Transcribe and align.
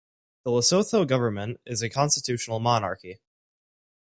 The 0.45 0.49
Lesotho 0.49 1.05
Government 1.05 1.61
is 1.63 1.83
a 1.83 1.89
constitutional 1.91 2.59
monarchy. 2.59 3.19